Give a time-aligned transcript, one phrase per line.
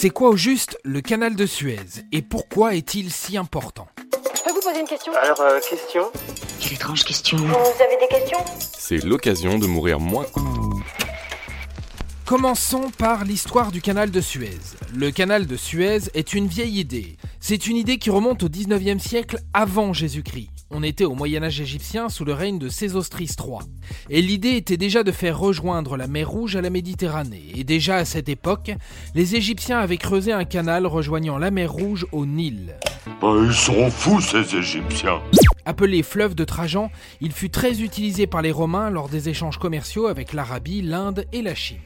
[0.00, 3.88] C'est quoi au juste le canal de Suez et pourquoi est-il si important
[4.32, 6.04] Je peux vous poser une question Alors, euh, question
[6.60, 7.36] Quelle étrange question.
[7.36, 8.38] Vous avez des questions
[8.78, 10.26] C'est l'occasion de mourir moins.
[12.26, 14.60] Commençons par l'histoire du canal de Suez.
[14.94, 17.16] Le canal de Suez est une vieille idée.
[17.40, 20.57] C'est une idée qui remonte au 19e siècle avant Jésus-Christ.
[20.70, 23.60] On était au Moyen Âge égyptien sous le règne de Sésostris III.
[24.10, 27.52] Et l'idée était déjà de faire rejoindre la mer Rouge à la Méditerranée.
[27.54, 28.72] Et déjà à cette époque,
[29.14, 32.76] les Égyptiens avaient creusé un canal rejoignant la mer Rouge au Nil.
[33.22, 35.22] Bah, ils sont fous, ces Égyptiens.
[35.64, 36.90] Appelé fleuve de Trajan,
[37.22, 41.40] il fut très utilisé par les Romains lors des échanges commerciaux avec l'Arabie, l'Inde et
[41.40, 41.78] la Chine.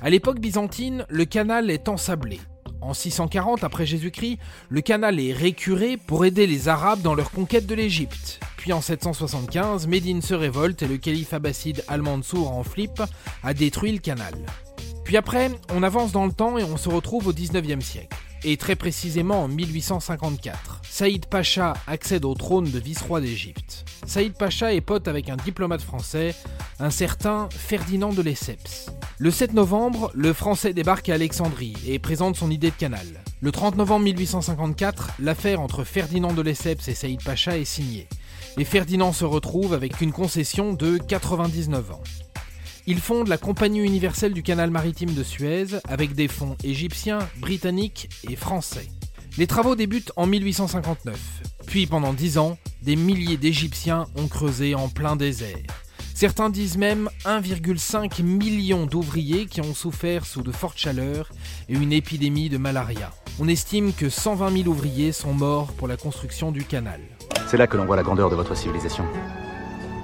[0.00, 2.40] À l'époque byzantine, le canal est ensablé.
[2.82, 7.66] En 640 après Jésus-Christ, le canal est récuré pour aider les Arabes dans leur conquête
[7.66, 8.40] de l'Égypte.
[8.56, 13.02] Puis en 775, Médine se révolte et le calife abbasside Al-Mansour en flippe
[13.44, 14.34] a détruit le canal.
[15.04, 18.16] Puis après, on avance dans le temps et on se retrouve au 19e siècle.
[18.44, 23.84] Et très précisément en 1854, Saïd Pacha accède au trône de vice-roi d'Égypte.
[24.04, 26.34] Saïd Pacha est pote avec un diplomate français,
[26.80, 28.90] un certain Ferdinand de Lesseps.
[29.18, 33.06] Le 7 novembre, le Français débarque à Alexandrie et présente son idée de canal.
[33.40, 38.08] Le 30 novembre 1854, l'affaire entre Ferdinand de Lesseps et Saïd Pacha est signée.
[38.58, 42.02] Et Ferdinand se retrouve avec une concession de 99 ans.
[42.88, 48.08] Il fonde la Compagnie universelle du canal maritime de Suez avec des fonds égyptiens, britanniques
[48.28, 48.88] et français.
[49.38, 51.16] Les travaux débutent en 1859.
[51.66, 55.58] Puis pendant 10 ans, des milliers d'Égyptiens ont creusé en plein désert.
[56.12, 61.30] Certains disent même 1,5 million d'ouvriers qui ont souffert sous de fortes chaleurs
[61.68, 63.12] et une épidémie de malaria.
[63.38, 67.00] On estime que 120 000 ouvriers sont morts pour la construction du canal.
[67.46, 69.04] C'est là que l'on voit la grandeur de votre civilisation.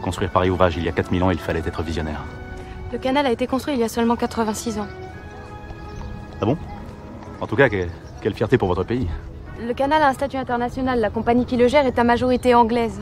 [0.00, 2.24] Construire pareil ouvrage il y a 4000 ans, il fallait être visionnaire.
[2.92, 4.86] Le canal a été construit il y a seulement 86 ans.
[6.41, 6.56] Ah bon?
[7.41, 7.86] En tout cas, que-
[8.22, 9.06] quelle fierté pour votre pays.
[9.61, 11.00] Le canal a un statut international.
[11.00, 13.00] La compagnie qui le gère est à majorité anglaise.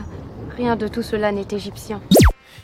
[0.57, 2.01] Rien de tout cela n'est égyptien.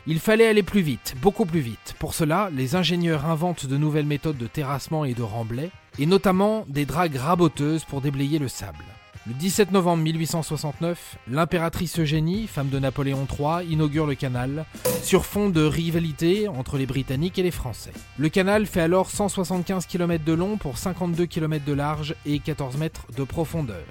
[0.06, 1.96] Il fallait aller plus vite, beaucoup plus vite.
[2.00, 5.70] Pour cela, les ingénieurs inventent de nouvelles méthodes de terrassement et de remblai,
[6.00, 8.84] et notamment des dragues raboteuses pour déblayer le sable.
[9.26, 14.66] Le 17 novembre 1869, l'impératrice Eugénie, femme de Napoléon III, inaugure le canal,
[15.02, 17.94] sur fond de rivalité entre les Britanniques et les Français.
[18.18, 22.76] Le canal fait alors 175 km de long pour 52 km de large et 14
[22.76, 23.86] mètres de profondeur.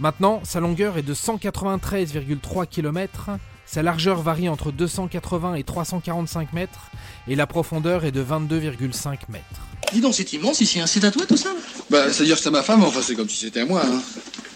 [0.00, 3.30] Maintenant, sa longueur est de 193,3 km,
[3.66, 6.90] sa largeur varie entre 280 et 345 mètres,
[7.28, 9.44] et la profondeur est de 22,5 mètres.
[9.92, 10.86] Dis donc, c'est immense ici, hein.
[10.88, 11.50] c'est à toi tout ça?
[11.90, 14.02] Bah, c'est-à-dire que c'est à ma femme, enfin, c'est comme si c'était à moi, hein.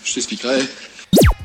[0.09, 0.61] Je t'expliquerai.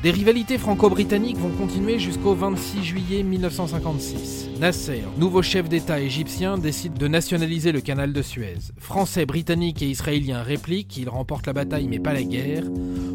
[0.02, 4.48] Des rivalités franco-britanniques vont continuer jusqu'au 26 juillet 1956.
[4.58, 8.56] Nasser, nouveau chef d'État égyptien, décide de nationaliser le canal de Suez.
[8.78, 12.64] Français, Britanniques et Israéliens répliquent, ils remportent la bataille mais pas la guerre.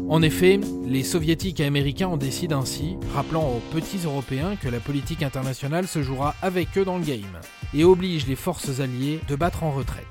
[0.08, 4.78] En effet, les soviétiques et américains en décident ainsi, rappelant aux petits Européens que la
[4.78, 7.40] politique internationale se jouera avec eux dans le game,
[7.74, 10.04] et oblige les forces alliées de battre en retraite.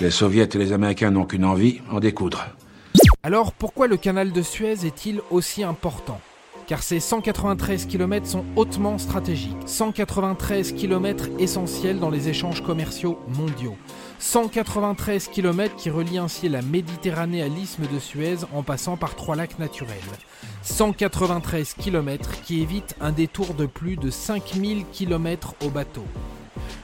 [0.00, 2.48] Les soviets et les américains n'ont qu'une envie, en découdre.
[3.26, 6.20] Alors pourquoi le canal de Suez est-il aussi important?
[6.68, 9.56] Car ces 193 km sont hautement stratégiques.
[9.66, 13.76] 193 km essentiels dans les échanges commerciaux mondiaux.
[14.20, 19.34] 193 km qui relient ainsi la Méditerranée à l'isthme de Suez en passant par trois
[19.34, 19.90] lacs naturels.
[20.62, 26.04] 193 km qui évitent un détour de plus de 5000 km au bateau.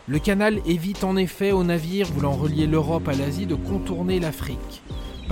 [0.09, 4.83] Le canal évite en effet aux navires voulant relier l'Europe à l'Asie de contourner l'Afrique.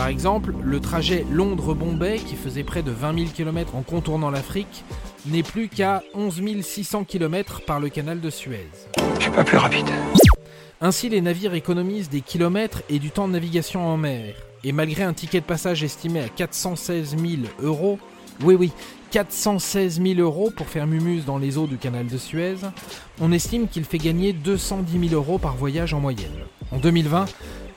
[0.01, 4.83] Par exemple, le trajet Londres-Bombay, qui faisait près de 20 000 km en contournant l'Afrique,
[5.27, 8.67] n'est plus qu'à 11 600 km par le canal de Suez.
[9.17, 9.85] Je suis pas plus rapide.
[10.81, 14.37] Ainsi, les navires économisent des kilomètres et du temps de navigation en mer.
[14.65, 17.99] Et malgré un ticket de passage estimé à 416 000 euros,
[18.43, 18.73] oui oui,
[19.11, 22.57] 416 000 euros pour faire mumus dans les eaux du canal de Suez,
[23.21, 26.31] on estime qu'il fait gagner 210 000 euros par voyage en moyenne.
[26.71, 27.25] En 2020,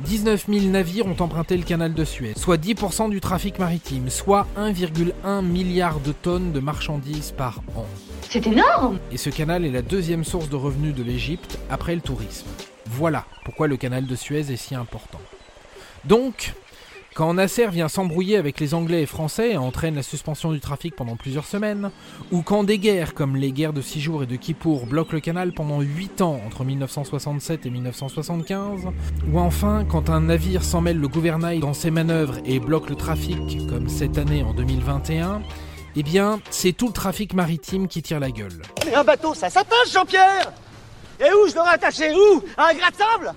[0.01, 4.45] 19 000 navires ont emprunté le canal de Suez, soit 10% du trafic maritime, soit
[4.57, 7.85] 1,1 milliard de tonnes de marchandises par an.
[8.29, 12.01] C'est énorme Et ce canal est la deuxième source de revenus de l'Égypte après le
[12.01, 12.47] tourisme.
[12.85, 15.21] Voilà pourquoi le canal de Suez est si important.
[16.05, 16.53] Donc,
[17.13, 20.95] quand Nasser vient s'embrouiller avec les Anglais et Français et entraîne la suspension du trafic
[20.95, 21.91] pendant plusieurs semaines,
[22.31, 25.19] ou quand des guerres comme les guerres de Six jours et de Kippour bloquent le
[25.19, 28.87] canal pendant 8 ans entre 1967 et 1975,
[29.31, 32.95] ou enfin quand un navire s'en mêle le gouvernail dans ses manœuvres et bloque le
[32.95, 35.41] trafic comme cette année en 2021,
[35.95, 38.61] eh bien, c'est tout le trafic maritime qui tire la gueule.
[38.85, 40.51] Mais un bateau, ça s'attache, Jean-Pierre!
[41.19, 42.43] Et où je l'aurais attaché Où?
[42.57, 43.33] À un gratte-sable?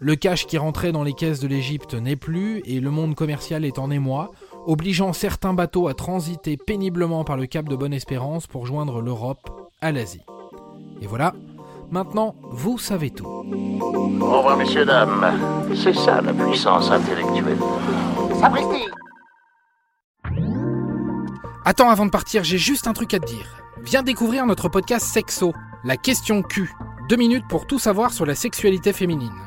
[0.00, 3.64] Le cash qui rentrait dans les caisses de l'Égypte n'est plus et le monde commercial
[3.64, 4.30] est en émoi,
[4.66, 9.48] obligeant certains bateaux à transiter péniblement par le cap de Bonne-Espérance pour joindre l'Europe
[9.80, 10.20] à l'Asie.
[11.00, 11.32] Et voilà,
[11.90, 13.24] maintenant vous savez tout.
[13.24, 15.64] Au revoir, messieurs, dames.
[15.74, 17.56] C'est ça la puissance intellectuelle.
[18.38, 18.84] Sapristi
[21.64, 23.62] Attends, avant de partir, j'ai juste un truc à te dire.
[23.82, 25.52] Viens découvrir notre podcast Sexo,
[25.84, 26.70] la question Q.
[27.08, 29.45] Deux minutes pour tout savoir sur la sexualité féminine.